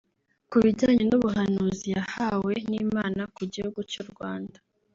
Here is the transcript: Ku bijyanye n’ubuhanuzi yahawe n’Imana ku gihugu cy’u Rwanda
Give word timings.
Ku 0.49 0.57
bijyanye 0.63 1.03
n’ubuhanuzi 1.07 1.85
yahawe 1.95 2.53
n’Imana 2.69 3.21
ku 3.35 3.41
gihugu 3.53 3.79
cy’u 3.91 4.05
Rwanda 4.11 4.57